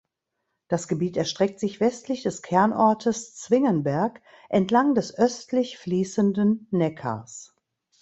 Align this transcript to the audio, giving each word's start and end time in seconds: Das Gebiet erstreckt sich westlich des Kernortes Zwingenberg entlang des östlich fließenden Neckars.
Das 0.67 0.87
Gebiet 0.87 1.15
erstreckt 1.15 1.59
sich 1.59 1.79
westlich 1.79 2.23
des 2.23 2.41
Kernortes 2.41 3.35
Zwingenberg 3.35 4.19
entlang 4.49 4.95
des 4.95 5.13
östlich 5.15 5.77
fließenden 5.77 6.65
Neckars. 6.71 7.53